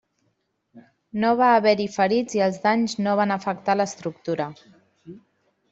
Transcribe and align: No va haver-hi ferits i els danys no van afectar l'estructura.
No 1.23 1.33
va 1.41 1.49
haver-hi 1.57 1.87
ferits 1.97 2.39
i 2.39 2.41
els 2.49 2.59
danys 2.67 2.99
no 3.09 3.15
van 3.21 3.35
afectar 3.39 3.79
l'estructura. 3.79 4.53